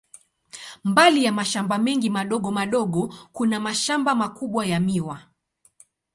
Mbali 0.83 1.23
ya 1.23 1.31
mashamba 1.31 1.77
mengi 1.77 2.09
madogo 2.09 2.51
madogo, 2.51 3.13
kuna 3.33 3.59
mashamba 3.59 4.15
makubwa 4.15 4.65
ya 4.65 4.79
miwa. 4.79 5.21